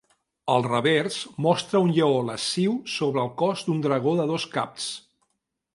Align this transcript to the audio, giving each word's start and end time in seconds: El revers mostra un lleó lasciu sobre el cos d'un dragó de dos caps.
El 0.53 0.63
revers 0.67 1.17
mostra 1.47 1.81
un 1.87 1.93
lleó 1.97 2.17
lasciu 2.31 2.75
sobre 2.97 3.23
el 3.27 3.31
cos 3.45 3.63
d'un 3.69 3.87
dragó 3.89 4.17
de 4.23 4.27
dos 4.35 4.49
caps. 4.57 4.91